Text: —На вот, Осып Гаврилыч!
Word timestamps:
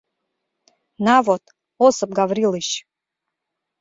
—На 1.05 1.15
вот, 1.25 1.43
Осып 1.85 2.11
Гаврилыч! 2.19 2.67